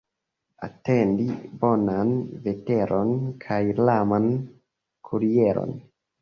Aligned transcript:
Atendi 0.67 1.27
bonan 1.63 2.13
veteron 2.47 3.13
kaj 3.45 3.61
laman 3.89 4.27
kurieron. 5.11 5.79